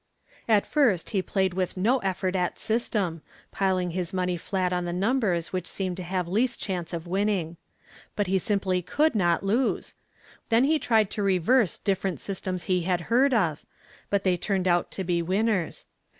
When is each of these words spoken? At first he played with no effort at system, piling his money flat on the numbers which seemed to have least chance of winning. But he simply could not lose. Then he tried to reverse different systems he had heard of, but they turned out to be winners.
At 0.49 0.65
first 0.65 1.11
he 1.11 1.21
played 1.21 1.53
with 1.53 1.77
no 1.77 1.99
effort 1.99 2.35
at 2.35 2.57
system, 2.57 3.21
piling 3.51 3.91
his 3.91 4.13
money 4.15 4.35
flat 4.35 4.73
on 4.73 4.85
the 4.85 4.91
numbers 4.93 5.53
which 5.53 5.67
seemed 5.67 5.95
to 5.97 6.01
have 6.01 6.27
least 6.27 6.59
chance 6.59 6.91
of 6.91 7.05
winning. 7.05 7.55
But 8.15 8.25
he 8.25 8.39
simply 8.39 8.81
could 8.81 9.13
not 9.13 9.43
lose. 9.43 9.93
Then 10.49 10.63
he 10.63 10.79
tried 10.79 11.11
to 11.11 11.21
reverse 11.21 11.77
different 11.77 12.19
systems 12.19 12.63
he 12.63 12.81
had 12.81 13.01
heard 13.13 13.31
of, 13.31 13.63
but 14.09 14.23
they 14.23 14.37
turned 14.37 14.67
out 14.67 14.89
to 14.93 15.03
be 15.03 15.21
winners. 15.21 15.85